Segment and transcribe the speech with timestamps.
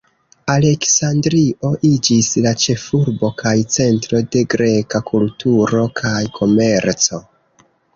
[0.53, 7.27] Aleksandrio iĝis la ĉefurbo kaj centro de greka kulturo kaj komerco.